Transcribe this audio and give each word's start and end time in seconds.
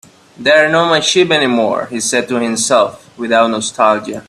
"They're 0.35 0.67
not 0.71 0.89
my 0.89 0.99
sheep 0.99 1.29
anymore," 1.29 1.85
he 1.91 1.99
said 1.99 2.27
to 2.29 2.37
himself, 2.37 3.07
without 3.19 3.51
nostalgia. 3.51 4.19